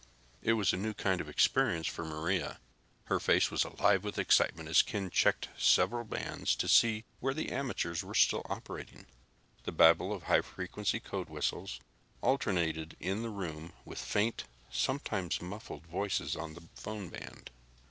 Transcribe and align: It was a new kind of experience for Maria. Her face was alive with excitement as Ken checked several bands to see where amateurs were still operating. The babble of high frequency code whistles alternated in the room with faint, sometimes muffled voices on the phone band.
It 0.41 0.53
was 0.53 0.73
a 0.73 0.77
new 0.77 0.95
kind 0.95 1.21
of 1.21 1.29
experience 1.29 1.85
for 1.85 2.03
Maria. 2.03 2.59
Her 3.03 3.19
face 3.19 3.51
was 3.51 3.63
alive 3.63 4.03
with 4.03 4.17
excitement 4.17 4.67
as 4.67 4.81
Ken 4.81 5.11
checked 5.11 5.49
several 5.59 6.05
bands 6.05 6.55
to 6.55 6.67
see 6.67 7.03
where 7.19 7.35
amateurs 7.37 8.03
were 8.03 8.15
still 8.15 8.41
operating. 8.49 9.05
The 9.63 9.71
babble 9.71 10.11
of 10.11 10.23
high 10.23 10.41
frequency 10.41 10.99
code 10.99 11.29
whistles 11.29 11.79
alternated 12.23 12.97
in 12.99 13.21
the 13.21 13.29
room 13.29 13.73
with 13.85 13.99
faint, 13.99 14.45
sometimes 14.71 15.39
muffled 15.39 15.85
voices 15.85 16.35
on 16.35 16.55
the 16.55 16.63
phone 16.73 17.09
band. 17.09 17.51